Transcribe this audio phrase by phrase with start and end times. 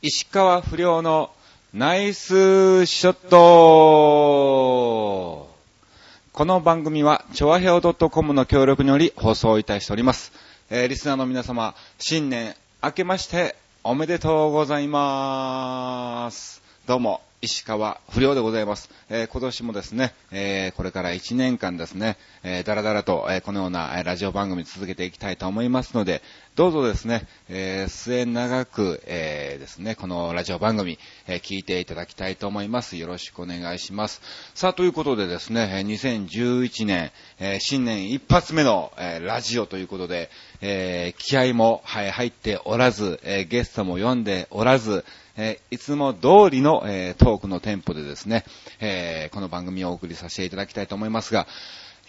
[0.00, 1.30] 石川不良の
[1.74, 3.36] ナイスショット
[6.32, 10.30] この番組は、ちょわへお .com の協力により放送いたしております。
[10.70, 16.62] えーリスナーの皆様、新年明けましておめでとうございます。
[16.86, 18.90] どうも、石川不良でございます。
[19.08, 26.20] えー今年もですね、えーこれから1年間ですね、えーだらだらと、えこのようなえラジオ番組続けていきたいと思いますので、
[26.56, 30.98] どうぞですね、え末長く、えですね、このラジオ番組、
[31.28, 32.96] え聞いていただきたいと思います。
[32.96, 34.20] よろしくお願いします。
[34.56, 40.28] さあ、ということでですね、2011年、え新年一発目の、えラジオということで、
[40.60, 45.04] えー気合も、はい、入っておらず、えーゲストも読んでおらず、
[45.36, 48.44] えーいつも通りの、えートークのテンポでですね、
[48.80, 51.46] えーこの番組をお送りさせていただきたいと思いますが、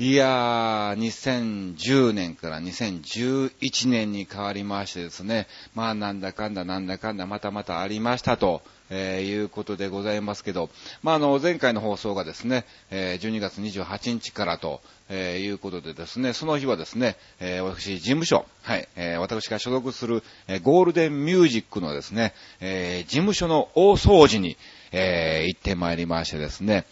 [0.01, 10.69] いやー、2010年から2011年に変わりましてですね、まあなんだかんだなんだかんだまたまたありましたと、えーいうことでございますけど、
[11.03, 24.55] まああの前回の放送がですね、え12月28日からと、えーいうことでですね、その日はですね、えー私事務所、はい、えー私が所属する、えゴールデンミュージックのですね、え事務所の大掃除に、
[24.93, 26.85] え行ってまいりましてですね、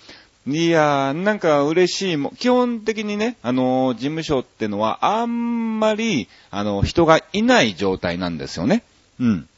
[0.50, 2.32] いやー、なんか嬉しいも。
[2.38, 8.84] 基本的にね、あのー事務所ってのは、あんまり、あの、人がいない状態なんですよね。
[9.20, 9.50] うん。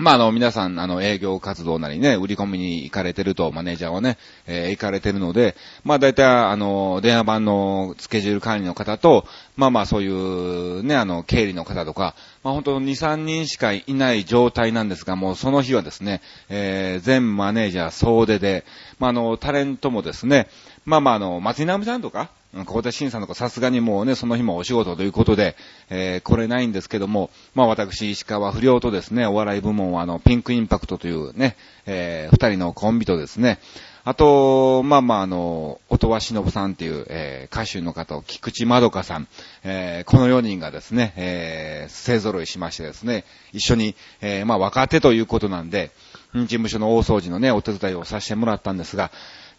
[0.00, 9.26] まあ、あの、皆さん、あの、営業活動なりね、売り込みに行かれてると、マネージャーはね、えー行かれてるので、まあ、大体、あの、電話番のスケジュール管理の方と、
[9.58, 18.64] まあまあ、そういう、ね、あの、経理の方とか、まあ、本当2、3人しかいない状態なんですが、もうその日はですね、えー全マネージャー総出で、
[18.98, 20.48] まあ、あの、タレントもですね、
[20.86, 25.56] まあまあ、あの、松井直美さんとか、うん小手慎さんとかさすがにもうね、その日もお仕事ということで、
[25.88, 33.58] えー来れないんですけども、まあ私、石川不良とですね、お笑い部門はあの、ピンクインパクトというね、えー二人のコンビとですね、
[34.02, 39.28] あと、まあまああの、音羽忍さんっていう、えー歌手の方菊池まどかさん、
[39.62, 45.92] えーこの4人がですね、えー勢揃いしましてですね、一緒に、えーまあ若手ということなんで、
[46.34, 49.10] うん事務所の大掃除のね、お手伝いをさせてもらったんですが、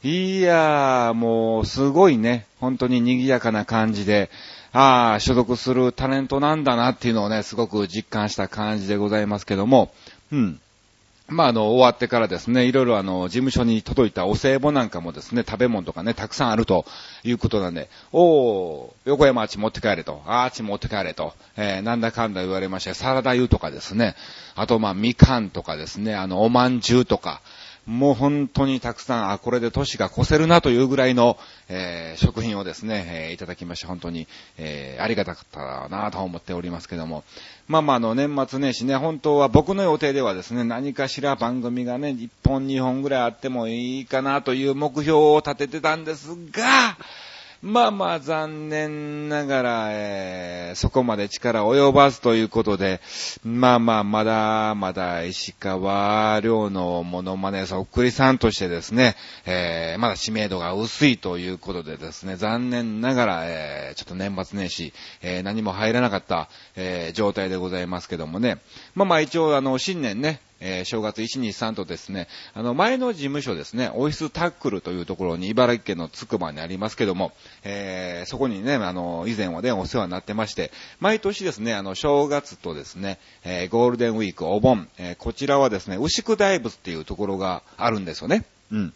[0.04, 4.32] いやー、もう、すごいね、本当に賑やかな感じで、
[4.74, 9.92] ああ、所属するタレントなんだなっていうのをね、すごく実感した感じでございますけども、
[10.32, 10.60] うん。
[11.28, 16.86] まあ、あの、終わってからですね、いろいろあの、事務所に届いたお歳暮なんかもですね、食べ物とかね、たくさんあると
[17.24, 24.16] いうことなんで、おー、横山あっち持って帰れと、あっち持って帰れと、えー、なんだかんだ言われまして、サラダ油とかですね、
[24.56, 27.42] あとまあ、みかんとかですね、あの、おまんじゅうとか、
[27.88, 31.38] もう本当にたくさん、あ、これで都市が越せるなというぐらいの、
[31.68, 34.28] えー食品をですね、えーいただきまして、本当に、
[34.58, 37.24] えーありがたかったなと思っておりますけども。
[37.68, 46.98] まあまあ、あの、年末年始ね、本当は僕の予定ではですね、何かしら番組がね、1本2本ぐらいあってもいいかなという目標を立ててたんですが、
[47.62, 53.02] まあまあ残念ながら、えーそこまで力及ばずということで、
[53.44, 68.58] まあまあまだまだ石川亮のモノマネそっくりさんとしてですね、えーまだ知名度が薄いということでですね、残念ながら、えーちょっと年末年始、えー何も入らなかった、えー状態でございますけどもね。
[68.96, 77.34] まあまあ一応あの新年ね、えー正月1、2、3とですね、あの、前の事務所ですね、オイスタックルというところに茨城県のつくばにありますけども、
[77.64, 88.46] えーそこにね、あの、以前はね、お世話になってまして、毎年ですね、あの、正月とですね、えーゴールデンウィーク、お盆、えこちらはですね、牛久大仏っていうところがあるんですよね。
[88.72, 88.94] うん。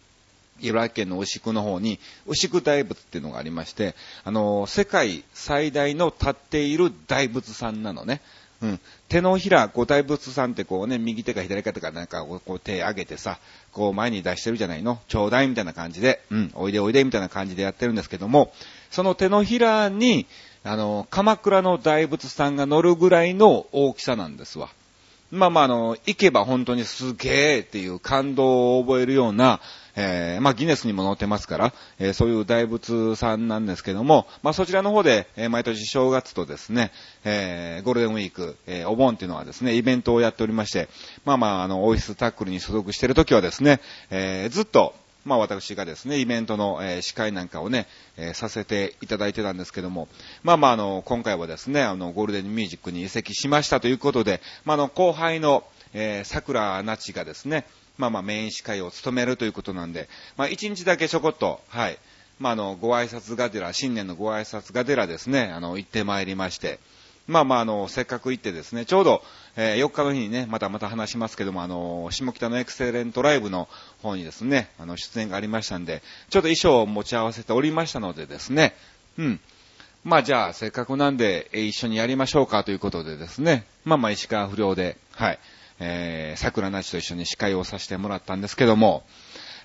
[0.60, 3.94] 茨城県の牛久の方に、牛久大仏っていうのがありまして、
[4.24, 8.20] あの、世界最大の立っている大仏さんなのね。
[8.62, 8.80] うん。
[9.08, 13.38] 手のひら、こう大仏さんってこうね、右手か左手かなんかこう手上げてさ、
[13.72, 14.98] こう前に出してるじゃないの？
[15.08, 18.52] ちょうだいみたいな感じで、うん、おいでおいでみたいな感じでやってるんですけども、
[18.90, 20.26] その手のひらに、
[20.64, 24.70] あの、鎌倉の大仏さんが乗るぐらいの大きさなんですわ。
[25.30, 29.60] まあまあ、あの、行けば本当にすげーっていう感動を覚えるような、
[29.96, 36.92] えー、まあギネスにも載ってますから、えーそういう大仏さんなんですけども、まあそちらの方で、えー毎年正月とですね、
[37.24, 40.88] えゴールデンウィーク、えお盆っていうのはですね、イベントをやっておりまして、
[41.24, 44.94] まあまあ、あの、オイスタックルに所属している時はですね、えずっと、
[45.24, 50.08] まあ私がですね、イベントの、え司会なんかをね、えさせていただいてたんですけども、
[50.44, 55.64] まあまああの、今回はですね、あの、ゴールデンミュージックに移籍しましたということで、まああの、後輩の、
[55.98, 57.66] えー桜なちがですね、
[57.96, 61.98] まあまあメイン司会を務めるということなんで、まあ一日だけちょこっと、はい、
[62.38, 66.78] まああの、ご挨拶がてら、新年のご挨拶がてらですね、あの、行ってまいりまして、
[67.26, 69.22] まあまあ、あの、せっかく行ってですね、ちょうど、
[69.56, 73.68] えー、4日の日にね、またまた話しますけども、あの、下北のエクセレントライブの
[74.00, 78.76] 方にですね、あの、出演がありましたんで、ちょっと衣装を持ち合わせておりましたのでですね、
[79.18, 79.40] うん。
[80.04, 85.38] まあじゃあ、せっかくなんで、えー、一緒にやりましょうかということでですね、まあまあ石川不良で、はい、
[85.78, 89.04] えー、桜なちと一緒に司会をさせてもらったんですけども、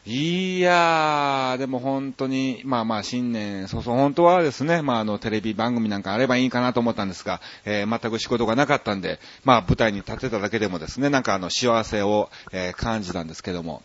[0.03, 13.83] いやー、でも本当に、まあまあ新年、そうそう、本当はですね、まああのテレビ番組なんかあればいいかなと思ったんですが、えー、全く仕事がなかったんで、まあ舞台に立てただけでもですね、なんかあの幸せを、えー、感じたんですけども、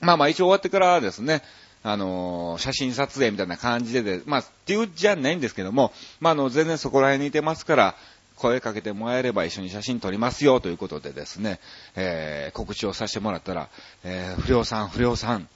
[0.00, 1.42] まあまあ一応終わってからですね、
[1.86, 7.94] あの、写真撮影みたいな感じでで、まあ、っていうじゃないんですけども、まあ、あの、全然そこら辺にいてますから、
[8.36, 11.60] 声かけてもらえれば一緒に写真撮りますよということでですね、
[11.96, 13.68] えー、告知をさせてもらったら、
[14.04, 15.48] えー、不良さん、不良さん、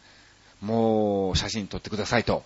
[0.61, 2.45] もう写真撮ってくださいと、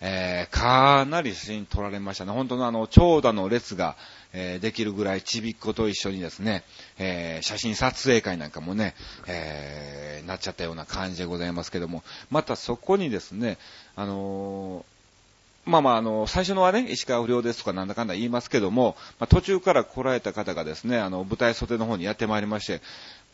[0.00, 2.32] えー、かなり写真撮られましたね。
[2.32, 3.96] 本当のあの、長蛇の列が、
[4.32, 6.64] えー、できるぐらいちびっ子と一緒にですね、
[6.98, 8.94] えー、写真撮影会なんかもね、
[9.26, 13.58] えー、なっちゃったような感じでございますけども、またそこにですね、
[13.94, 14.86] あの
[15.66, 22.80] まあまあ、あの、最初のはね、石川不良ですとかなんだかんだ言いますけども、まあ、途中から来られた方がですね、あの、舞台袖の方にやってまいりまして、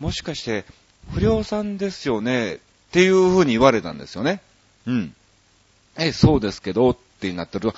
[0.00, 0.64] もしかして、
[1.12, 2.58] 不良さんですよね、っ
[2.90, 4.40] ていうふうに言われたんですよね。
[4.86, 5.14] うん。
[5.98, 7.74] え、そうですけど、ってなってると、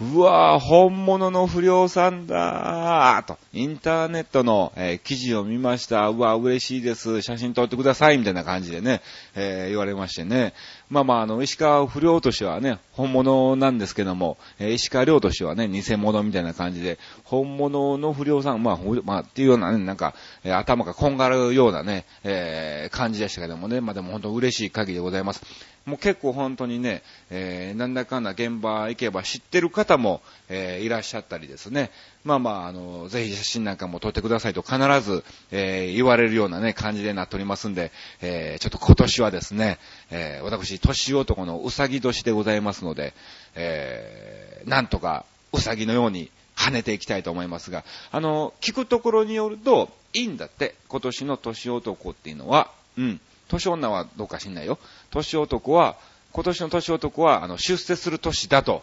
[0.00, 6.08] うわぁ、本物の不良さんだーと、インターネットの、えー、記事を見ました。
[6.08, 7.22] うわぁ、嬉しいです。
[7.22, 8.18] 写真撮ってください。
[8.18, 9.02] みたいな感じでね、
[9.34, 10.54] えー、言われましてね。
[10.88, 25.42] まあまあ、あの、石川不良としてはね、本物なんですけども、えー、石川良としてはね、偽物みたいな感じで、本物の不良さん、まあ、まあ、っていうようなね、なんか、えー、頭がこんがらうようなね、えー、感じでしたけどもね、まあでも本当嬉しい限りでございます。
[25.84, 31.90] もう結構本当にね、えー、なんだかんだ現場行けば知ってる方も、えー、いらっしゃったりですね。
[32.24, 37.90] まあまあ、あの、ぜひ写真なんかも撮ってくださいと必ず、えー、言われるようなね、感じでなっておりますんで、
[38.20, 39.78] えー、ちょっと今年はですね、
[40.10, 43.12] えー、私、年男のうさぎ年でございますので、
[43.56, 53.20] えー、なんとかうさぎのように跳ねていきたいと思いますが、あの、聞くところによると、いいんだって、今年の年男っていうのは、うん。
[53.52, 54.78] 年女はどうか知んないよ。
[55.10, 55.96] 年男は、
[56.32, 58.82] 今年の年男は、あの、出世する年だと、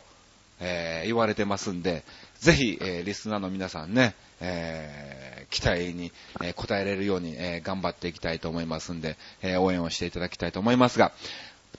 [0.59, 2.03] えー、言われてますんで、
[2.39, 6.11] ぜひ、えー、リスナーの皆さんね、えー、期待に、
[6.43, 11.11] え応えれるように、え頑張っていきたいと思いますんで、え応援をしていただきたいと思いますが、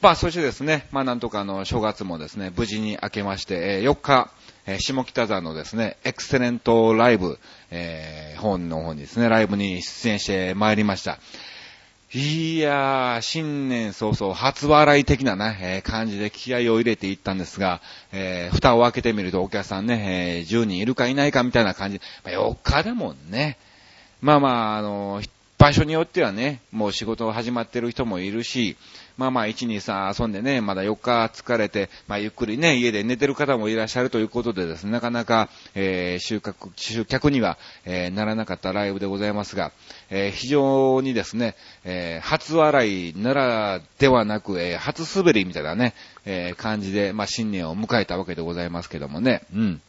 [0.01, 4.31] まあ、そしてですね、まあ、なんとかあの、正月もですね、無事に明けまして、え4日、
[4.67, 7.39] え下北沢のですね、エクセレントライブ、
[7.71, 11.19] えー、本の方にですね、ライブに出演してまいりました。
[12.13, 17.81] いやー、新年早々、初笑い的なね、えー、感じで気合を入れていったんですが、
[18.11, 22.01] えー、蓋を開けてみるとお客さんね、えー、10人いるかいないかみたいな感じ。
[22.25, 23.59] まあ、4日だもんね。
[24.21, 25.23] まあまあ、あの、
[25.61, 28.79] 場所によってはね、もう仕事始まってる人もいるし、
[29.19, 39.71] まあまあ、1、2、3遊んでね、まだ4日疲れて、まあゆっくりね、家で寝てる方もいらっしゃるということでですね、なかなか、えー、収穫、集客には、えー、ならなかったライブでございますが、
[40.09, 45.93] えー、非常にですね、えー、初笑いならではなく、えー、初滑りみたいなね、
[46.25, 49.83] えー、感じで、まあ新年を迎えたわけでございますけどもね、うん。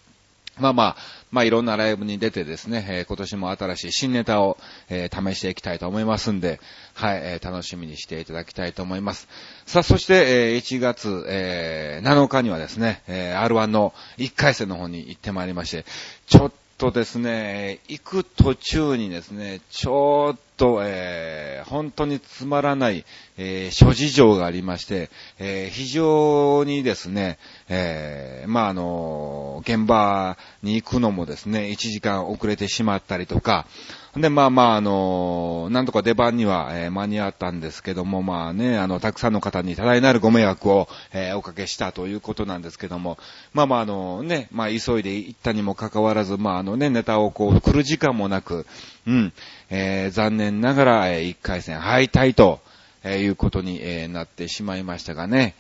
[0.60, 0.96] まあまあ、
[1.32, 4.58] まあいろんなライブに出てですね、えー、今年も新しい新ネタを、
[4.90, 6.60] えー、試していきたいと思いますんで、
[6.94, 9.28] はい、えー、楽しみにしていただきたいと思います。
[9.66, 15.86] さあ、そして、え1月、え7日にはですね、え R1 の1回戦の方に行ってまいりまして、
[16.28, 23.06] ちょっとですね、行く途中にですね、ちょっと、えー、本当につまらない、
[23.38, 27.38] えー、諸事情がありまして、えー、非常にですね、
[27.70, 33.68] えまあ、あの、現場に行くのもですね、1時間遅れてしまったりとか、
[34.16, 43.18] で、まあまあ、あの、なんとか出番には、え、間に合ったんですけども、まあね、あの、たくさんの方に多大なるご迷惑を、え、おかけしたということなんですけども、
[43.54, 48.66] まあまあ、あの、ね、まあ、急いで行ったにもかかわらず、まあ、あのね、ネタをこう、来る時間もなく、
[49.08, 49.34] うん、
[49.70, 52.60] えー、残念ながら、えー、1回戦敗退と、
[53.06, 55.56] え、いうことに、え、なってしまいましたがね。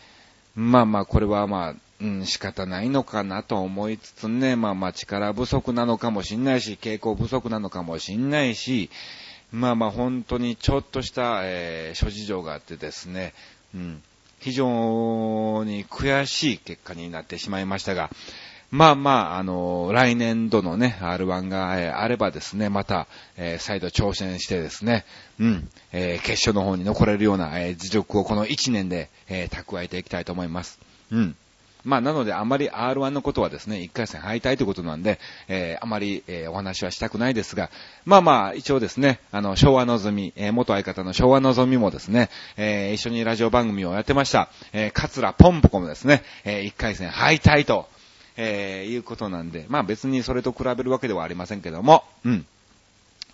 [0.55, 8.89] まあまあ、これはまあ、うん、仕方ないのかなと思いつつね、まあまあ力不足なのかもしんないし、傾向不足なのかもしんないし、
[9.51, 13.33] まあまあ本当にちょっとした、えー、諸事情があってですね、
[13.75, 14.01] うん、
[14.39, 18.09] 非常に悔しい結果になってしまいましたが、
[18.71, 23.05] まあまあ、あのー、来年度のね、R1 が、えー、あればですね、また、
[23.35, 25.05] えー、再度挑戦してですね、
[25.39, 30.79] うん、え決勝の方に残れるような、え実力をこの1年で、え蓄えていきたいと思います。
[31.11, 31.35] うん。
[31.83, 37.69] まあ、なので、あまり R1 のことはですね、1回戦敗退ということなんで、えー、あまり、えー、お話はしたくないですが、
[38.05, 47.87] まあまあ、一応ですね、あの、昭和のぞみ、えー、元相方の昭和のぞみもですね、えー、一緒にラジオ番組をやってました、えー、桂ポンポコもですね、えー、1回戦敗退と、
[48.37, 52.45] えー、いうことなんで、まあ別にそれと比べるわけではありませんけども、うん。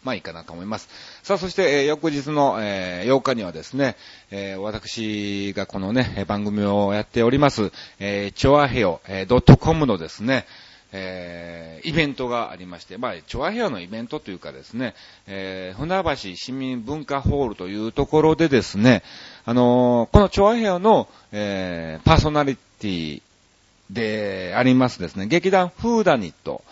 [0.04, 0.90] まあいいかなと思います。
[1.24, 3.96] さあ、そして、えー、翌日の、えー、8日にはですね、
[4.32, 10.46] えー、私がこのね、番組をやっております、えー、チョアヘオ、えー、.com のですね、
[10.94, 14.96] えー、イベントがありまして、まあ、チョアヘオのイベントというかですね、
[15.28, 19.04] えー、船橋市民文化ホールというところでですね、
[19.46, 23.22] あのー、このチョアヘオの、えー、パーソナリティ
[23.90, 26.64] でありますですね、劇団フーダニット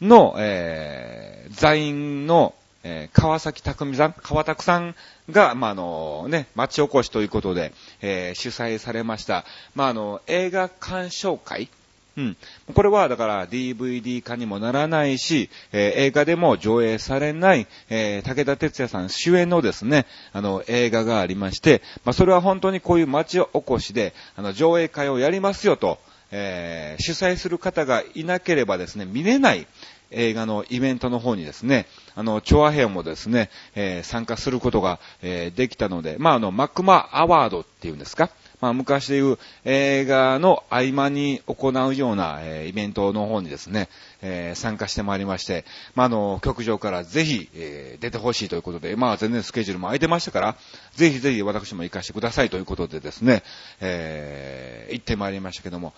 [0.00, 4.94] の、えー、座員の、えー、川崎匠さん、川拓さん
[5.30, 7.72] が、まあ、あの、ね、町おこしということで、
[8.02, 11.68] えー、主催されました、まあ、あの、映画鑑賞会
[12.16, 12.36] うん。
[12.74, 25.98] これは、だから、DVD 化にもならないし、えー、映画でも上映されない、えー、武田鉄矢さん主演のですね、あの、映画がありまして、まあ、それは本当にこういう町おこしで、あの、上映会をやりますよと、
[26.30, 29.66] えー、主催する方がいなければですね、見れない
[30.14, 38.30] 映画のイベントの方にですね、あの、チョアヘアもですね、えー、参加することが、えー、できたので、まあ、あの、マクマアワードっていうんですか、
[38.60, 43.90] まあ、昔でいう映画の合間に行うような、えー、イベントの方にですね、
[44.22, 50.56] えー、参加してまいりまして、まあ、あの、局上からぜひ、えー、出てほしいということで、まあ、全然スケジュールも空いてましたから、
[50.94, 53.42] ぜひぜひ私も行かせてくださいということでですね、
[53.80, 55.92] えー、行ってまいりましたけども、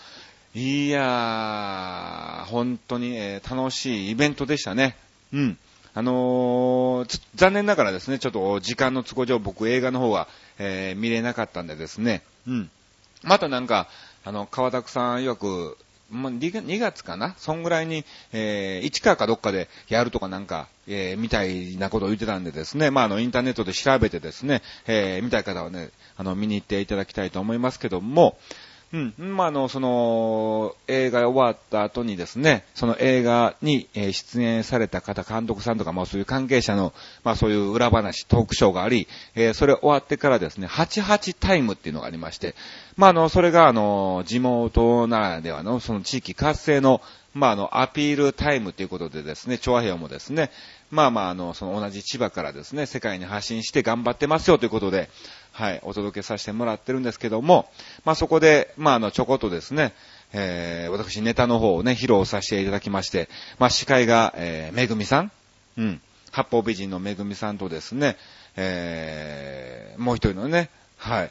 [0.58, 4.96] いやー、本当に、えー、楽しいイベントでしたね。
[5.34, 5.58] うん。
[5.92, 12.70] あのー、残念ながらですね、ちょっと時間の都合上僕映画の方は、えー、見れなかったんでですね、うん。
[13.22, 13.86] またなんか、
[14.24, 15.76] あの、川田さん曰く、
[16.10, 17.34] もう 2, 月かな？
[17.36, 28.38] そんぐらいに、えー、市川かどっかでやるとかなんか、えー、みたいなことを言ってたんでですね、まあ、あの、インターネットで調べてですね、えー、見たい方はね、あの、見に行っていただきたいと思いますけども、
[28.92, 29.14] うん。
[29.36, 36.92] まあ、あの、その、映画が終わった後にですね、その映画に、出演された方、監督さんとか、まあそういう関係者の、
[37.24, 42.54] まあそういう裏話、トークショーがあり、えー、それ終わってからですね、88タイムっていうのがありまして、
[42.96, 47.00] まああの、それがあの、地元ならではの、その地域活性の、
[47.36, 50.50] まああの、アピールタイムということでですね、調和平もですね、
[50.90, 55.10] まあまああの、その同じ千葉からですね、世界に発信して頑張ってますよということで、
[55.52, 57.68] はい、お届けさせてもらってるんですけども、
[58.06, 59.92] まあそこで、まああの、ちょこっとですね、
[60.32, 63.28] えー、私ネタの方をね、披露させていただきまして、
[63.58, 65.32] まあ司会が、えー、めぐみさん、
[65.76, 66.00] うん、
[66.32, 68.16] 八方美人のめぐみさんとですね、
[68.56, 71.30] えー、もう一人のね、はい、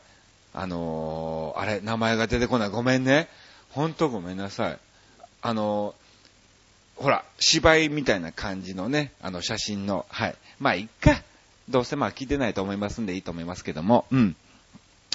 [0.54, 2.70] あのー、あれ、名前が出てこない。
[2.70, 3.28] ごめんね。
[3.72, 4.78] ほんとごめんなさい。
[5.46, 5.94] あの、
[6.96, 10.36] ほら、芝居みたいな感じのね、あの写真の、はい。
[10.60, 11.22] まあ、いっか。
[11.70, 14.36] どうせまあ聞いてないと思いますんでいいと思いますけども、うん。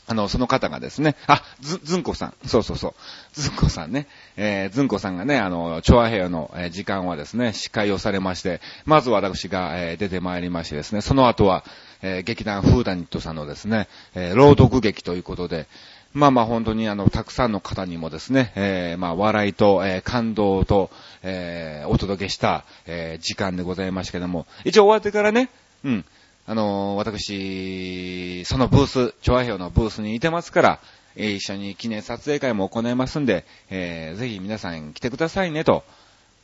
[0.06, 2.34] あの、その方がですね、あ、ず、ずんこさん。
[2.46, 2.94] そうそうそう。
[3.32, 4.06] ずんこさんね。
[4.36, 11.64] えー、ずんこさんがね、あの、調和平の、えー、時間はですね、司会をされまして、まず私が、えー、出てまいりましてですね、その後は、
[12.02, 15.66] えー、劇団フーダニットさんのですね、えー、朗読劇ということで、
[16.12, 20.90] まあまあ本当にあの、たくさんの方にもですね、えー、まあ笑いと、えー、感動と、
[21.22, 25.50] えー、お届けした、えー、時間でございましたけども、一応終わってからね、
[25.84, 26.04] うん、
[26.46, 30.80] あのー、私、そのブース、調和表のブースにいてますから、
[31.14, 35.84] えー、一緒に記念撮影会も行いますんで、えー、ぜひ皆さん来てくださいねと。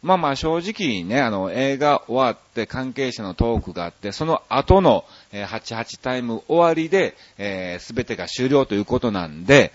[0.03, 9.73] まあまあ正直ね、あの、映画終わって関係者のトークがあって、その後の、えー、88タイム終わりで、えー、全てが終了ということなんで、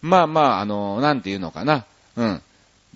[0.00, 1.84] まあまあ、あの、なんていうのかな。
[2.16, 2.42] うん。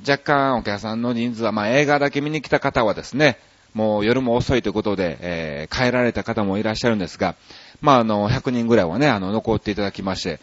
[0.06, 3.38] 若干お客さんの人数は、まあ映画だけ見に来た方はですね、
[3.74, 7.34] もう夜も遅いということで、えー、帰られた方もいらっしゃるんですが、
[7.80, 10.40] まあ、あの、100人ぐらいはね、あの、残っていただきまして、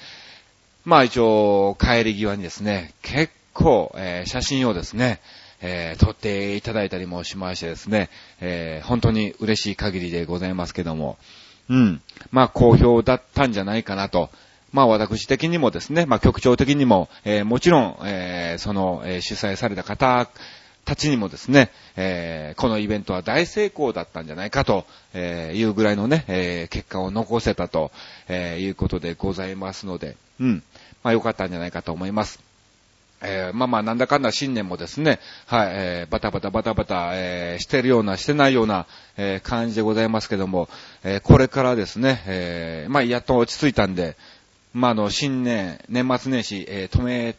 [0.86, 5.20] まあ一応、帰り際にですね、結構、えー、写真をですね、
[5.62, 8.10] えー、撮っていただいたりもしましてですね、
[8.42, 11.18] えー、本当に嬉しい限りでございますけども、
[11.70, 12.02] うん。
[12.32, 14.30] まあ、好評だったんじゃないかなと。
[14.72, 20.28] まあ、私的にもですね、まあ、局長的にも、えー、もちろん、えー、その、えー、主催された方
[20.84, 27.92] たちにもですね、えー、このイベントは大成功だったんじゃないかと、えいうぐらいのね、え、結果を残せたと、
[28.28, 30.64] えいうことでございますので、うん。
[31.04, 32.40] まあ良かったんじゃないかと思います。
[33.24, 38.86] えー、まあまあ、なんだかんだ新年もですね、はい、えー、バタバタバタバタ、えー、してるような、してないような、
[39.18, 40.70] えー、感じでございますけども、
[41.04, 44.18] えー、これからですね、えー、まあ、やっと落ち着いたんで、
[44.74, 47.36] まあ、あの、新年、年末年始、えー、止め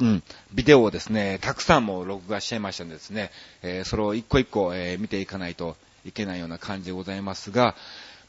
[0.00, 0.22] うん、
[0.54, 3.30] ビデオをですね、たくさんも録画しちゃいましたんでですね、
[3.62, 7.74] えー、それを一個一個、えー、見ていかないといけないような感じでございますが、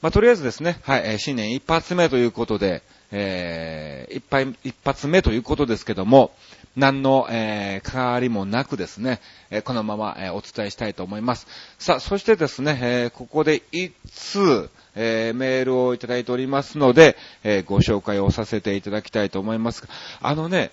[0.02, 2.82] まあ、とりあえずですね、はい、え、新年一発目ということで、
[3.12, 6.32] えー、一一発目ということですけども、
[6.76, 11.48] 何の、えー、関わりもなくですね、えー、このまま、えー、お伝えしたいと思います。
[11.80, 19.86] さあ、そしてですね、えー、ここで一通、えー、メールをいただいておりますので、えー、ご紹介をさせていただきたいと思います。
[20.22, 20.72] あのね、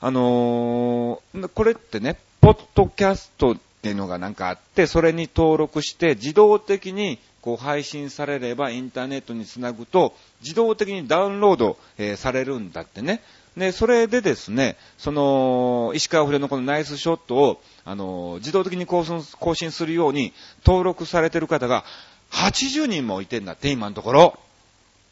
[0.00, 13.22] あのー、これってね、ポッドキャストっていうのがなんかあって、それに登録して自動的にこう配信されればインターネットにつなぐと自動的にダウンロード、えー、されるんだってね。
[13.56, 20.32] で、それでですね、その、石川不良のこのナイスショットを、あの、自動的に更新更新するように
[20.64, 21.84] 登録されてる方が
[22.30, 24.38] 80人もいてんだって、今のところ。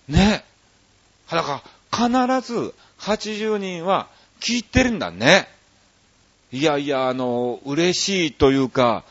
[0.09, 0.45] ね。
[1.31, 4.09] だから、必ず80人は
[4.41, 5.49] 聞いてるんだね。
[6.53, 9.05] いやいや、あの、嬉しいというか、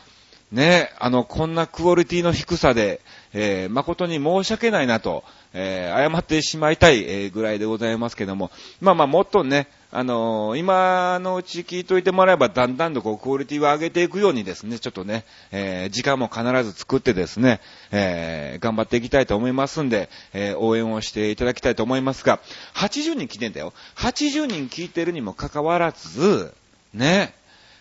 [0.52, 3.02] ね、あの、こんなクオリティの低さで、
[3.34, 5.24] えー、誠に申し訳ないなと、
[5.54, 17.60] えー、謝ってしまいたい、えー、ぐらいでございますけども、まあまあ、もっとね、あのー、今のうち聞いといてもらえば、だんだんとこう、クオリティを上げていくようにですね、ちょっとね、えー、時間も必ず作ってですね、
[17.92, 22.40] えー、頑張っていきたいと思いますんで、えー、応援をしていただきたいと思いますが、
[22.76, 23.74] 80人聞いてんだよ。
[23.96, 26.54] 80人聞いてるにもかかわらず、
[26.94, 27.34] ね、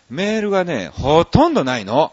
[0.09, 2.13] メールがね、ほとんどないの。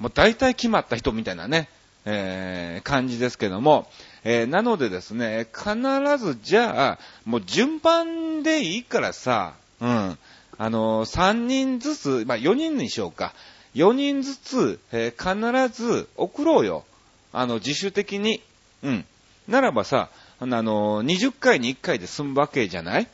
[0.00, 1.68] もう大体決まった人みたいなね、
[2.06, 3.88] えー、感じですけども、
[4.24, 5.74] えー、なのでですね、必
[6.18, 10.18] ずじゃあ、もう順番でいいからさ、うん、
[10.58, 13.32] あのー、3人ずつ、まあ、4人にしようか。
[13.74, 16.84] 4人ずつ、えー、必ず送ろうよ。
[17.32, 18.42] あの、自主的に。
[18.82, 19.04] うん。
[19.48, 20.08] ならばさ、
[20.40, 23.06] あのー、20回に1回で済むわけじゃない？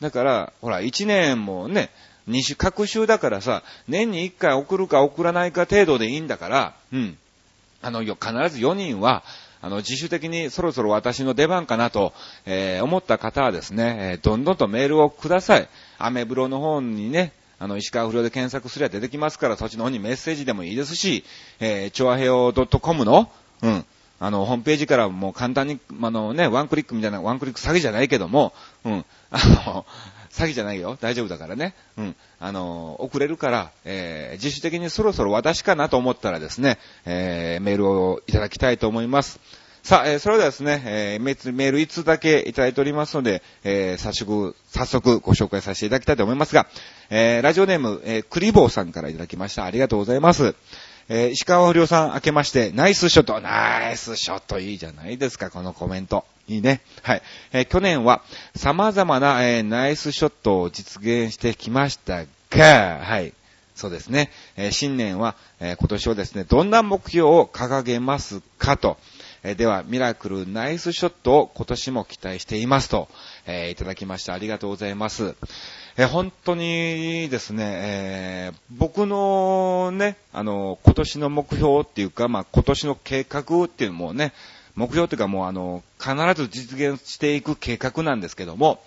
[0.00, 1.90] だから、ほら、1年もね、
[2.28, 7.18] 2週、各週だからさ、年に1回送るか送らないか程度でいいんだから、うん。
[7.82, 9.22] あの、必ず4人は、
[9.62, 12.12] あの、自主的にそろそろ私の出番かなと、
[12.44, 15.68] えー、思った方はですね、えー、どんどんとメールをください。
[15.98, 21.24] アメブロの方にね、あの、石川不良で検索すれば出てきますから、そっちの方にメッセージでもいいですし、
[21.58, 23.30] えー、チョアヘオ .com の、
[23.62, 23.84] うん、
[24.20, 28.52] あの、ホームページからもう簡単に、あのね、ワンクリックみたいな、ワンクリック詐欺じゃないけども、
[28.84, 29.86] うん、あの、
[30.36, 30.98] 詐欺じゃないよ。
[31.00, 31.74] 大丈夫だからね。
[31.96, 32.16] うん。
[32.38, 39.40] あの、送れるから、えー、自主的にそろそろ私かなと思ったらですね、えー、メールをいただきたいと思います。
[39.82, 46.66] さあ、えー、それではですね、えー、メール1つだけいただいておりますので、えー、早速、早速ご紹介させていただきたいと思いますが、
[47.08, 49.64] えー、ラジオネーム、えー、クリボーさんからいただきました。
[49.64, 50.54] ありがとうございます。
[51.08, 56.24] えー、石川不良さん明けまして、ナイスショット、ナイスショットいいじゃないですか、このコメント。
[56.48, 56.80] いいね。
[57.02, 57.22] はい。
[57.52, 58.22] えー、去年は
[58.56, 63.32] 様々な、えー、ナイスショットを実現してきましたが、はい。
[63.76, 64.30] そうですね。
[64.56, 68.96] え、新年は、え、今年はですね、どんな目標を掲げますかと。
[69.42, 73.08] え、では、ミラクルナイスショットを今年も期待していますと、
[73.46, 74.32] えいただきました。
[74.32, 75.36] ありがとうございます。
[75.98, 84.34] え本当にですね、え僕のね、あの、今年の目標っていうか、まあ、今年の計画っていうのもね、
[84.74, 88.82] 目標というかもうあの、必ず実現していく計画なんですけども、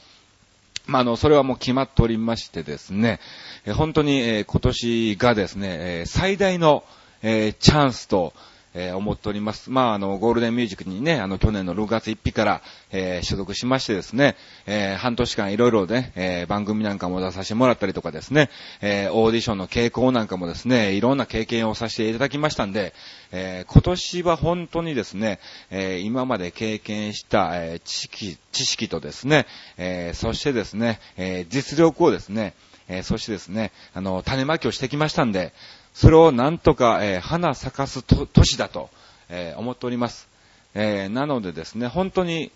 [0.85, 3.19] まあ、あの、それはもう決まっておりましてですね、
[3.65, 5.67] え本当に、え今年がですね、
[6.01, 6.83] え最大の、
[7.23, 8.33] えチャンスと、
[8.73, 9.71] えー、思っております。
[9.71, 14.35] まあ、あの、ゴールデンミュージックにね、あの、去年の6月1日から、えー、所属しましてですね、
[14.67, 18.49] えー、半年間いろいろね、え番組なんかも出させてもらったりとかですね、
[18.81, 22.93] えオーディションの傾向なんかもですね、いろんな経験をさせていただきましたんで、
[23.31, 25.39] え今年は本当にですね、
[25.71, 29.45] え今まで経験した、え知識、知識とですね、
[29.77, 32.53] えそしてですね、え実力をですね、
[32.89, 35.53] えそしてですね、あの、種まきをしてきましたんで、
[35.99, 38.89] それをなんとか、えー、花咲かす年だと、
[39.27, 40.29] えー、思っております。
[40.73, 42.53] えー、なのでですね、本当に、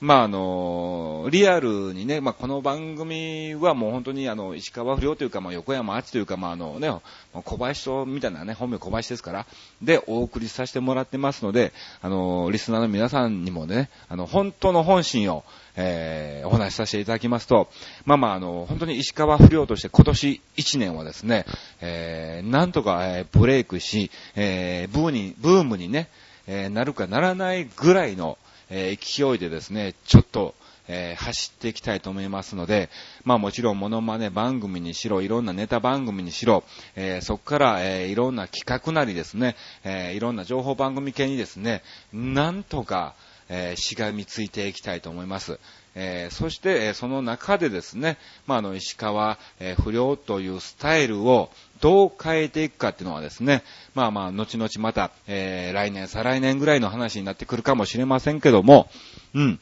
[0.00, 6.92] まあ、あの、リアルにね、まあ、この番組はもう本当にあの、石川不良というか、まあ、横山あちというか、まあ、あのね、
[7.32, 9.46] 小林とみたいなね、本名小林ですから、
[9.82, 15.44] で、お送りさせてもらってますので、あの、リスナーの皆さんにもね、あの、本当の本心を、
[15.76, 17.68] えー、お話しさせていただきますと、
[18.04, 21.46] まあまあ、あの、本当に石川不良として今年1年はですね、
[21.80, 26.08] えー、なんとか、えー、ブレイクし、えー、ブーに、ブームにね、
[26.46, 28.38] えー、なるかならないぐらいの、
[28.70, 30.54] え、勢いでですね、ちょっと、
[30.86, 32.90] え、走っていきたいと思いますので、
[33.24, 43.14] まあもちろんモノマネ番組にしろ、いろんなネタ番組にしろ、えー、そこから、えー、いろんな企画なりですね、えいろんな情報番組系にですね、なんとか、
[43.48, 45.58] え、しがみついていきたいと思います。
[45.94, 53.62] え、そして、えその中でですね、まあ、あの、石川、え不良というスタイルをどう変えていくかっていうのはですね、
[53.94, 58.88] まあまあ、後々また、え来年、再来年ぐらいの話になってくるかもしれませんけども、
[59.34, 59.60] うん。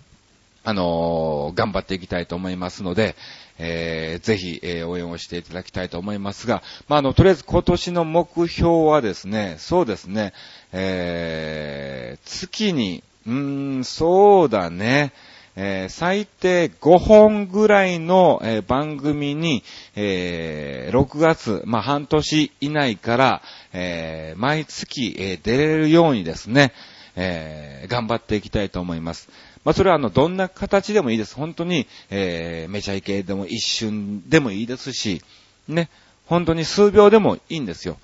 [0.65, 3.17] あのー、頑張っていきたいと思いますので、
[3.59, 10.33] えー、ぜひ、えー、応援をしていただきたいと思いますが、まあ、あの、とりあえず今年の目標はですね、そうですね、
[10.73, 15.13] えー、月に、うーん、そうだね、
[15.55, 19.63] えー、最低5本ぐらいの、えー、番組に、
[19.95, 23.43] えー、6月、まあ、半年以内から、
[23.75, 26.73] え毎月、え出れるようにですね、
[27.17, 29.29] え頑張っていきたいと思います。
[29.65, 31.35] まあ、それはあの、どんな形でもいいです。
[31.35, 35.23] 本当に、え、めちゃイケでも一瞬でもいいですし、
[35.69, 35.89] ね、
[36.27, 37.99] 本当に数秒でもいいんですよ。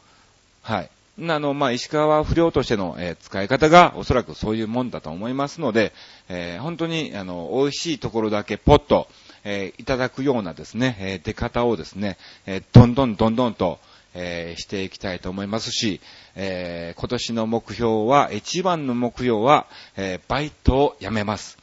[0.63, 0.91] はい。
[1.21, 5.93] あの、まあ、石川不良としての、えー、使い方がおそらくそういうもんだと思いますので、
[6.29, 9.09] えー、本当に、あの、美味しいところだけポッと、
[9.43, 13.79] えー、いただくようなですね、え出方をですね、えどんどんどんどんと、
[14.15, 16.01] えー、していきたいと思いますし、
[16.35, 21.59] えー、今年の目標は、一番の目標は、えー、バイトを辞めます。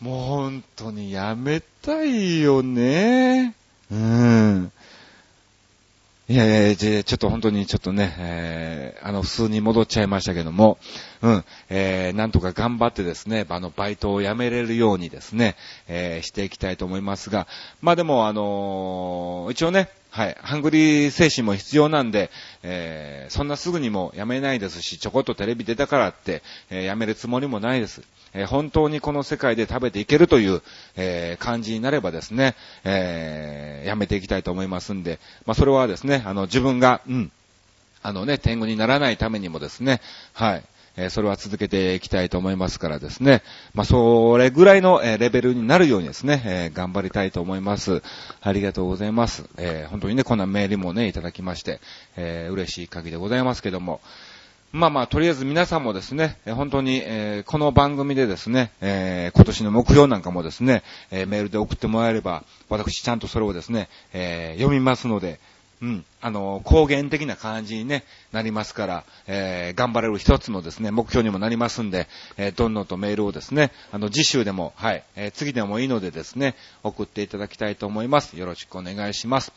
[0.00, 3.54] もう本当に辞めたいよね。
[3.90, 4.72] うん。
[6.26, 10.78] いやいや、ちょっと本当にちょっとね、えー、あの、普通に戻っちゃいましたけども、
[11.20, 15.54] うん、えー、なんとか頑張ってですね、あの、バイトを辞めれるようにですね、
[15.86, 17.46] えー、していきたいと思いますが、
[17.82, 20.36] まあでも、あのー、一応ね、はい。
[20.40, 22.30] ハングリー精神も必要なんで、
[22.62, 28.00] えー、そんなすぐにも辞めないですし、ちょこっとテレビ出たからって、えー、辞めるつもりもないです。
[28.32, 30.62] えー、本当にこの世界で食べていけるという、
[30.94, 37.32] え感じになればですね、え辞めていきたいと思いますんで、まあ、それはですね、あの、自分が、うん、
[38.00, 40.00] あのね、天狗にならないためにもですね、
[40.32, 40.64] はい。
[40.96, 43.42] えそれは続けていきたいと思いますからですね。
[43.74, 48.02] まあ、それぐらいの、えレベルになるようにですね、え頑張りたいと思います。
[48.40, 49.44] ありがとうございます。
[49.58, 51.80] え本当にね、こんなメールもね、いただきまして、
[52.16, 54.00] え嬉しい限りでございますけども、
[54.74, 65.38] まあまあ、とりあえず皆さんもですね、本当に、えー、この番組でですね、えー、今年の目標なんかもですね、えー、メールで送ってもらえれば、私ちゃんとそれをですね、え読みますので、
[65.84, 78.38] うん、あの、高原的な感じにね、なりますから、えー、頑張れる一つのですね、目標にもなりますんで、えー、どんどんとメールをですね、あの、次週でも、はい、えー、次でもいいのでですね、送っていただきたいと思います。
[78.38, 79.52] よろしくお願いします。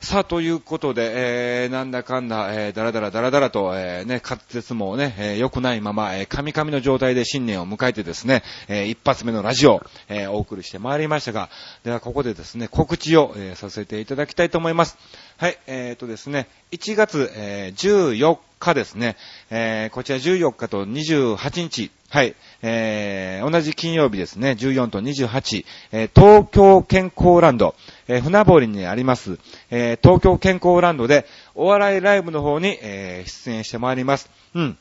[0.00, 11.48] さあ、ということで、えー、なんだかんだ、えー、だらだらだらだらと、えー、ね、滑舌もね、えー、良くないまま、えー、カミカミの状態で新年を迎えてですね、えー、一発目のラジオ、えー、お送りしてまいりましたが、
[11.82, 14.98] ではここでですね、告知を、えー、させていただきたいと思います。
[15.38, 19.16] はい、えーとですね、1月、えー、14日ですね、
[19.50, 27.74] えー、こちら14日と28日、はい、えー、同じ金曜日ですね、14と28、えー、東京健康ランド、
[28.08, 29.38] えー、船堀にあります、
[29.70, 34.30] えー、東京健康ランドでお笑いライブの方に、えー、出演してまいります。
[34.54, 34.78] うん。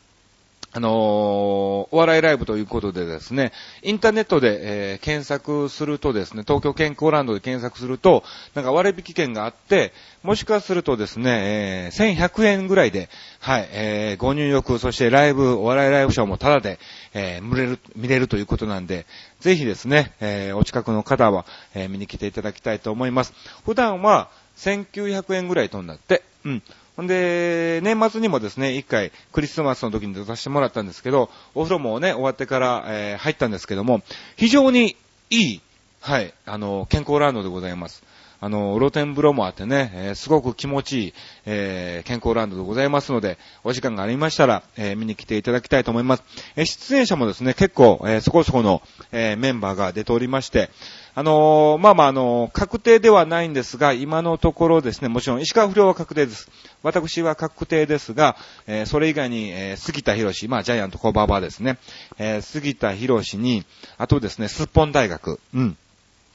[0.76, 4.60] あのー、お笑いライブということでですね、インターネットで、
[4.92, 13.08] えー、検索するとですね、東京健康ランドで検索すると、なんか割引券があって、もしかするとですね、えー、1100円ぐらいで、
[13.40, 16.78] はい、えー、ご入浴、そしてライブ、お笑いライブショーもタダで、
[17.14, 19.06] えー、見れる、見れるということなんで、
[19.40, 23.32] ぜひですね、えー、お近くの方は、えー、見に来ていただきたいと思います。
[23.64, 26.64] 普段は1900円ぐらいとなって、うん。
[26.96, 34.02] ほんで、年末にもですね、一回クリスマスの時に出させてもらったんですけど、お風呂もね、終わってから、えー、入ったんですけども、
[34.38, 34.96] 非常に
[35.30, 35.62] いい、
[36.00, 38.04] はい、あの、健康ランドでございます。
[38.42, 41.14] あの、露天風呂もあってね、えー、すごく気持ちいい、
[41.46, 46.24] えー、健康ランドでございますので、お時間がありましたら、えー、見に来ていただきたいと思います。
[46.56, 50.70] え出演者もですね、結構、えそこそこの、えメンバーが出ておりまして、
[51.18, 56.50] あのまあまあ、あの確定ではないんですが、今のところですね、もちろん石川不良は確定です。
[56.84, 58.36] 私は確定ですが、
[58.68, 61.78] えそれ以外に、え杉田博士、まあ、ジャイアントコババですね、
[62.18, 63.64] え杉田博士に、
[63.98, 65.78] あとですね、スッポン大学、うん。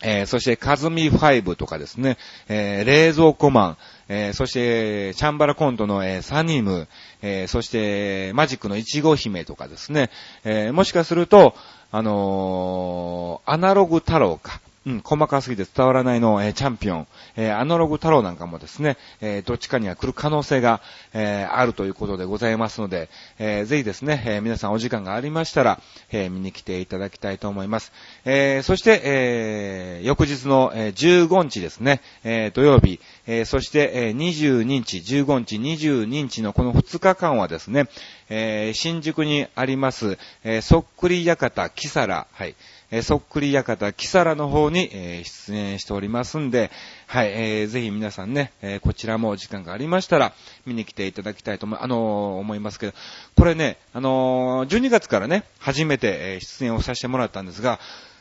[0.02, 2.16] えー、そして、カズミファイブとかですね、
[2.48, 3.76] えー、冷蔵庫マン、
[4.08, 6.88] えー、そして、チャンバラコントの、えー、サニム、
[7.22, 10.10] えー、そして、マジックのイチゴ姫とかですね、
[10.44, 11.54] えー、もしかすると、
[11.92, 20.80] あのー、アナログ太郎か、うん、細かすぎて伝わらないの、えー、チャンピオン、えー、アナログ太郎なんかもですね、えー、どっちかには来る可能性が、
[21.12, 25.80] えあるということでございますので、えぜひですね、え皆さんお時間がありましたら、
[26.12, 27.92] え見に来ていただきたいと思います。
[28.24, 37.88] えそして、え翌日の、え15日ですね、え土曜日、え、そして、え、22日、15日、22日のこの2日間はですね、
[38.28, 42.54] え、新宿にあります、え、そっくり館キサラ、はい、
[42.92, 46.72] え、そっくり館キサラの方に、え、出演しておりますんで、
[47.06, 50.32] はい、えー、ぜひ皆さんね、え、こちらも時間がありましたら、
[50.66, 52.92] 見に来ていただきたいと思、あの、思いますけど、
[53.36, 57.78] これね、あの、12月からね、初めて、え、出演をさせてもらったんですが、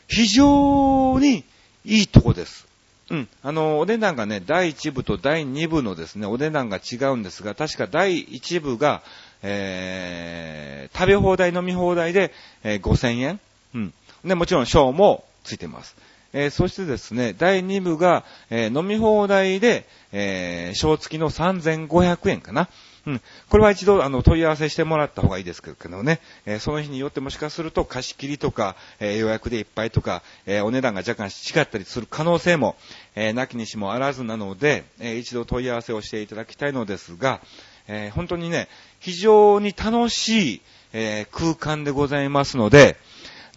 [0.08, 1.44] 非常に
[1.84, 2.68] いいとこです。
[3.10, 3.28] うん。
[3.42, 9.02] あの、お値段がね、第1部と第2部のですね、お値段が違うんですが、確か第1部が、
[9.42, 12.32] えー、食べ放題、飲み放題で、
[12.64, 13.40] えー、5000円。
[13.74, 13.94] うん。
[14.24, 15.96] で、もちろん、ショーもついてます。
[16.32, 22.70] えー、そしてですね、第2部が、えー、飲み放題で、えー、ショー付きの3500円かな。
[23.06, 23.22] うん。
[23.50, 32.76] これは一度、あの、問い合わせしてもらった方がいいですけどね、えー、その日によってもしかすると貸し切りとか、えー、予約でいっぱいとか、えー、お値段が若干違ったりする可能性も、
[33.16, 37.42] えなきにしもあらずなので、え一度問い合わせをしていただきたいのですが、
[37.88, 38.68] え本当にね、
[39.00, 40.62] 非常に楽しい、
[40.94, 42.98] え空間でございますので、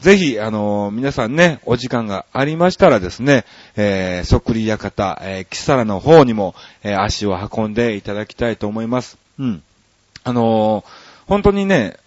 [0.02, 3.44] ぜひ、あのー、皆さんね、お時間がありましたらですね、
[3.76, 9.16] えー、そっくり館、えー、キサラの方にも、えー、足を運んでいただきたいと思います。
[9.38, 9.62] うん。
[10.24, 10.84] あのー、
[11.28, 11.98] 本当にね、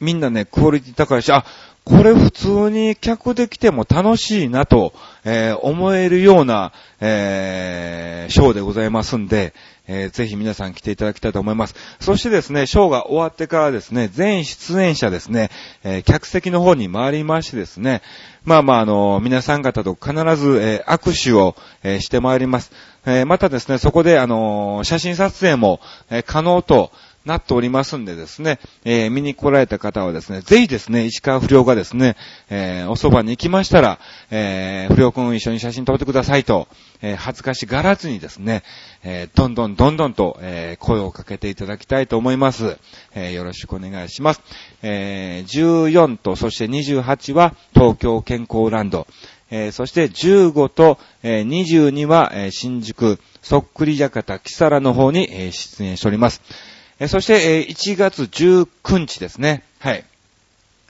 [0.00, 1.44] みんなね、クオリティ高いし、あ、
[1.84, 9.52] これ普通に客で来ても楽しいなと、えー、思えるような、えー、ショーでございますんで、
[9.86, 11.74] えー、ぜひ皆さん来ていただきたいと思います。
[12.00, 15.50] そしてですね、ショーが終わってからですね、全出演者ですね、
[15.82, 18.00] え、客席の方に回りましてですね、
[18.44, 22.72] まあまあ、あの、皆さん方と必ず、え、握手を、えしてまいります。
[23.04, 26.90] えまたですね、そこで、あの写真撮影も、え可能と、
[27.24, 32.16] なっておりますんでですね、えー、見に来られた方はですね、ぜひですね、石川不良がですね、
[32.50, 33.98] えー、おそばに行きましたら、
[34.30, 36.68] えー、不良くん一緒に写真撮ってくださいと、
[37.00, 38.62] えー、恥ずかしがらずにですね、
[39.02, 42.78] えー、どんどんどんどんと、えー、声をかけていただきたいと思います。
[43.14, 44.42] えー、よろしくお願いします。
[44.82, 49.06] えー、14と、そして28は東京健康ランド。
[49.50, 56.42] えー、そして15と、えー、22は、えー、新宿、そっくり館、木更の方に、えー、出演しております。
[57.04, 59.62] えそして、え1月19日ですね。
[59.78, 60.04] はい。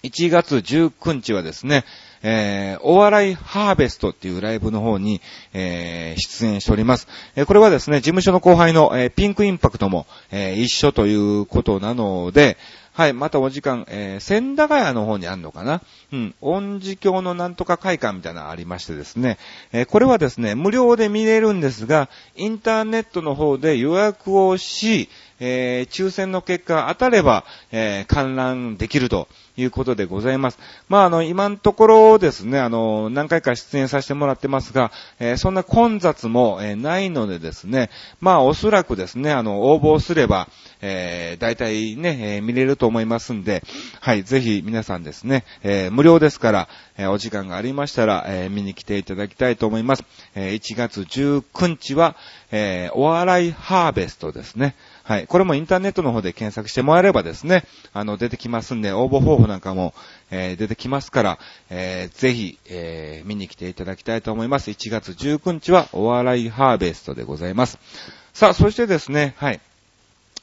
[0.05, 1.85] 1月19日はですね、
[2.23, 5.21] えー、お笑いハーベストっていうライブの方に、
[5.55, 7.09] えー、出演しております。
[7.35, 12.59] えー、これはですね、事務所の後輩の、えピンクインパクトも、え一緒ということなので、
[12.95, 19.37] はい、またお時間、えー、千駄ヶ谷の方にあるのかなうん、恩寺教のなんとか会館みたいなのがありましてですね、
[19.73, 25.09] えー、これはですね、無料で見れるんですが、インターネットの方で予約をし、
[25.41, 30.59] えー、抽選の結果当たれば、え観覧できるということでございます。
[30.89, 40.49] まあ、あの、今のところですね、あの、何回か出演させてもらってますが、えー、そんな混雑も、え、ないのでですね、まあ、おそらくですね、あの、応募すれば、
[40.81, 43.63] え、大体ね、え、見れると思いますんで、
[44.01, 46.69] はい、ぜひ皆さんですね、え、無料ですから、
[46.99, 50.05] え、お時間がありましたら、え、見に来ていただきたいと思います。
[50.35, 52.17] え、1月19日は、
[52.51, 54.75] え、お笑いハーベストですね。
[55.05, 55.27] はい。
[55.27, 59.93] これもインターネットの方で検索してもらえればですね、あの、出てきますんで、応募方法なんかも、
[60.31, 61.39] えー、出てきますから、
[61.69, 64.71] えー、ぜひ、えー、見に来ていただきたいと思います。
[64.71, 67.79] 1月19日は、お笑いハーベストでございます。
[68.33, 69.61] さあ、そしてですね、はい。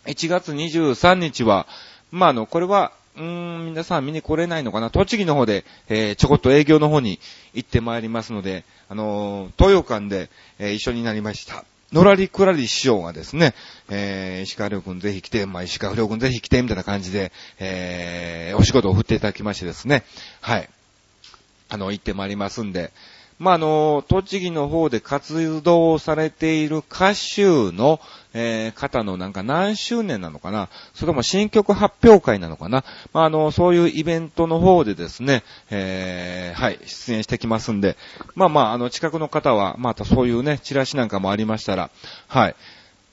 [0.05, 1.65] 1月23日は、
[2.11, 4.91] まあ、あの、これは、うーん、皆さん見に来れないのかな？
[4.91, 7.19] 栃木の方で、えー、ちょこっと営業の方に
[7.53, 11.65] 行ってまいりますので、あのー、東洋館で、えー、一緒になりました。
[11.91, 13.53] のらりくらり師匠がですね、
[13.89, 20.03] えー、石川良君ぜひ来て、まあ、石川良君ぜひ来て、みたいな感じで、えー、お仕事を振っていただきましてですね、
[20.39, 20.69] はい。
[21.67, 22.91] あの、行ってまいりますんで、
[23.41, 27.99] まあ、あの、栃木の方で活動されている歌手の、
[28.35, 37.97] えー、方のなんか何周年なのかなそれとも新曲発表会なのかなまあ、あの、そういうイベントの方でですね、えー、はい、出演してきますんで、
[38.35, 41.89] まあまあ、あの、近くの方は、またそういうね、チラシなんかもありましたら、
[42.27, 42.55] はい。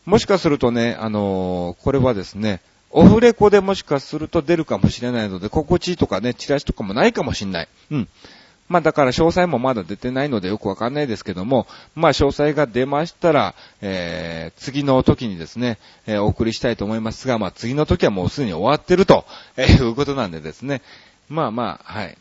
[0.04, 2.60] もしかするとね、あのー、これはですね、
[2.90, 7.68] オフレコでもしかすると出るかもしれないので、心地とかね、チラシとかもないかもしんない。
[7.90, 8.08] うん。
[8.68, 19.24] まあだから詳細もまだ出てないのでよくわかんないですけども、まあ詳細が出ましたら、えー、次の時にですね、えー、お送りしたいと思いますが、まあ次の時はもうすでに終わってると、
[19.56, 20.82] えー、いうことなんでですね、
[21.28, 22.16] まあまあ、はい。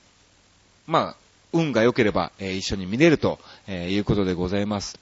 [0.86, 1.16] まあ、
[1.54, 5.00] 運が良ければ、えー、一緒に見れると、え、いうことでございます。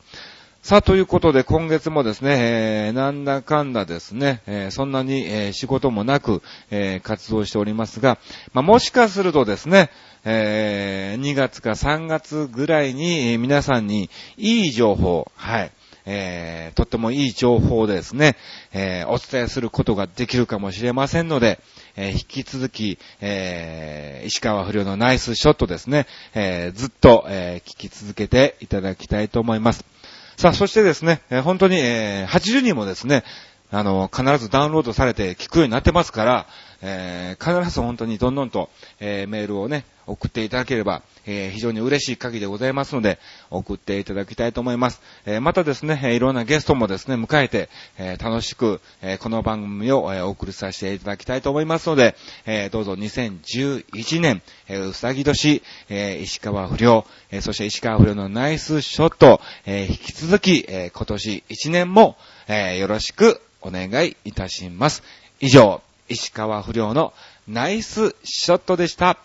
[0.66, 8.18] さあ、ということで、今月もですね、えー、なんだかんだですね、えー、そんなに、えー、仕事もなく、えー活動しておりますが、
[8.52, 9.92] まあ、もしかするとですね、
[10.24, 15.72] えー2月か3月ぐらいに、皆さんにいい情報、はい、
[16.08, 18.36] えー、とってもいい情報をですね、
[18.74, 21.60] えー、お伝えすることができるかもしれませんので、
[21.96, 29.95] えー、引き続き、えー、石川不良のナイスショットですね、えー、ずっと、えー、聞き続けていただきたいと思います。
[30.38, 33.24] さあ、そしてですね、えー、本当に、えー、80人もですね、
[33.72, 36.46] あの、必ずダウンロードされて聞くようになってますから、
[36.82, 38.70] えー、必ず本当にどんどんと、
[39.00, 45.02] えー、メールをね、送っていただければ、えー、非常に嬉しい限りでございますので、送っていただきたいと思います。
[45.26, 52.16] えまたですね、いろんなゲストもですね、迎えて、え楽しく、えこの番組を、えお送りさせていただきたいと思いますので、
[52.46, 65.04] えどうぞ2011年、えうさぎ年、え石川不良、えそして石川不良のナイスショット、え引き続き、え今年1年も、えよろしくお願いいたします。
[65.40, 67.14] 以上、石川不良の
[67.48, 69.18] ナイスショットでした。